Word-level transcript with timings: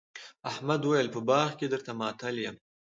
احمد 0.51 0.81
وويل: 0.83 1.07
په 1.15 1.19
باغ 1.29 1.49
کې 1.59 1.65
درته 1.73 1.91
ماتل 2.01 2.35
یم. 2.45 2.55